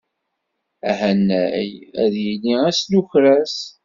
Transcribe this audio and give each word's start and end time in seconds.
Ahanay 0.91 1.71
ad 2.01 2.09
d-yili 2.13 2.53
ass 2.69 2.79
n 2.89 2.97
ukras. 2.99 3.55